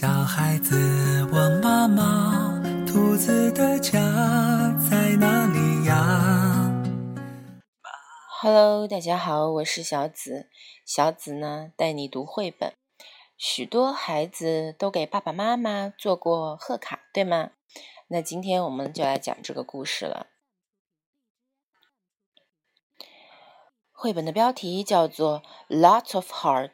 [0.00, 3.98] 小孩子问妈妈：“兔子的家
[4.88, 6.72] 在哪里呀
[8.40, 10.48] ？”Hello，大家好，我是小紫。
[10.86, 12.74] 小紫呢，带你读绘本。
[13.36, 17.50] 许多孩子都给爸爸妈妈做过贺卡，对吗？
[18.06, 20.28] 那今天我们就来讲这个故事了。
[23.90, 25.42] 绘本的标题叫做
[25.76, 26.70] 《Lots of Hearts》。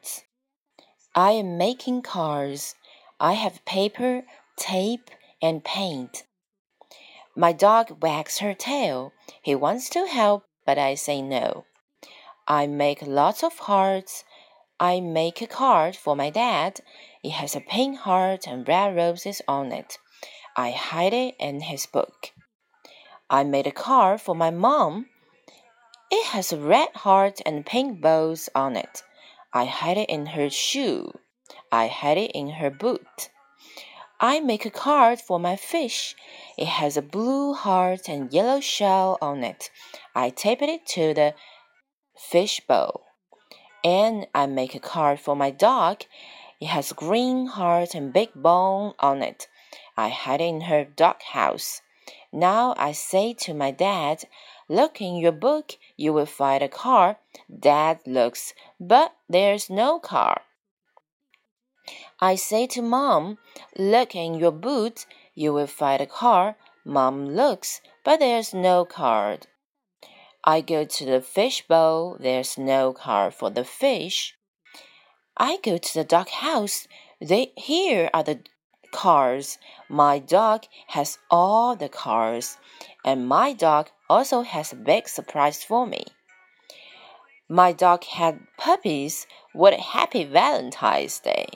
[1.12, 2.72] I am making cars.
[3.20, 4.22] I have paper,
[4.56, 5.10] tape,
[5.40, 6.24] and paint.
[7.36, 9.12] My dog wags her tail.
[9.42, 11.64] He wants to help, but I say no.
[12.46, 14.24] I make lots of hearts.
[14.78, 16.80] I make a card for my dad.
[17.22, 19.98] It has a pink heart and red roses on it.
[20.56, 22.32] I hide it in his book.
[23.30, 25.06] I made a card for my mom.
[26.10, 29.02] It has a red heart and pink bows on it.
[29.52, 31.12] I hide it in her shoe.
[31.70, 33.30] I hide it in her boot.
[34.20, 36.14] I make a card for my fish.
[36.56, 39.70] It has a blue heart and yellow shell on it.
[40.14, 41.34] I tape it to the
[42.16, 43.02] fish bowl.
[43.82, 46.04] And I make a card for my dog.
[46.60, 49.48] It has a green heart and big bone on it.
[49.96, 51.82] I hide it in her dog house.
[52.32, 54.24] Now I say to my dad,
[54.68, 57.18] Look in your book, you will find a car.
[57.50, 60.42] Dad looks, but there's no car.
[62.20, 63.38] I say to Mom,
[63.76, 66.56] Look in your boot, you will find a car.
[66.84, 69.46] Mom looks, but there's no card.
[70.44, 74.34] I go to the fish bowl, there's no car for the fish.
[75.36, 76.86] I go to the dog house,
[77.20, 78.40] they, here are the
[78.92, 79.58] cars.
[79.88, 82.56] My dog has all the cars,
[83.04, 86.04] and my dog also has a big surprise for me.
[87.48, 89.26] My dog had puppies.
[89.52, 91.48] What a happy Valentine's Day!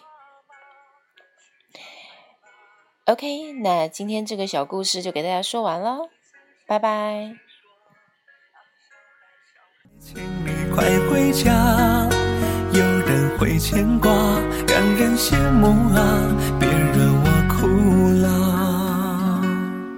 [3.08, 6.10] OK，那今天这个小故事就给大家说完了，
[6.66, 7.34] 拜拜。
[9.98, 10.14] 请
[10.44, 12.06] 你快回家，
[12.70, 14.12] 有人会牵挂，
[14.68, 16.58] 让人羡慕啊！
[16.60, 16.87] 别惹。